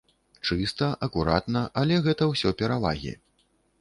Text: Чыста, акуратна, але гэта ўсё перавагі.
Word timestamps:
Чыста, 0.47 0.87
акуратна, 1.07 1.63
але 1.81 1.99
гэта 2.07 2.31
ўсё 2.33 2.55
перавагі. 2.63 3.13